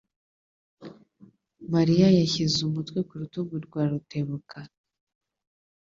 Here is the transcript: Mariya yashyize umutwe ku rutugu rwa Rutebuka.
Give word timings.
Mariya 1.73 2.07
yashyize 2.19 2.57
umutwe 2.69 2.99
ku 3.07 3.13
rutugu 3.21 3.55
rwa 3.65 3.83
Rutebuka. 3.91 4.59